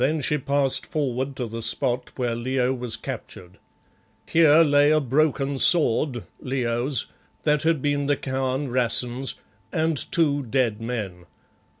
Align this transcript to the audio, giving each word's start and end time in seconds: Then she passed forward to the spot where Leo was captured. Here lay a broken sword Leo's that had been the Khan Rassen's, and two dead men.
Then 0.03 0.19
she 0.19 0.39
passed 0.39 0.87
forward 0.87 1.35
to 1.35 1.45
the 1.45 1.61
spot 1.61 2.11
where 2.15 2.33
Leo 2.33 2.73
was 2.73 2.97
captured. 2.97 3.59
Here 4.25 4.63
lay 4.63 4.89
a 4.89 4.99
broken 4.99 5.59
sword 5.59 6.23
Leo's 6.39 7.05
that 7.43 7.61
had 7.61 7.83
been 7.83 8.07
the 8.07 8.15
Khan 8.17 8.67
Rassen's, 8.69 9.35
and 9.71 9.95
two 10.11 10.41
dead 10.41 10.81
men. 10.81 11.27